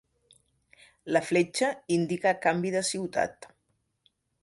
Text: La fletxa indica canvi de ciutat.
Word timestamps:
La 1.17 1.21
fletxa 1.27 1.71
indica 1.99 2.35
canvi 2.47 2.75
de 2.79 2.85
ciutat. 2.91 3.51